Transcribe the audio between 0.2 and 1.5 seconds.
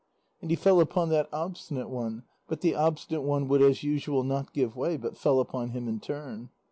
And he fell upon that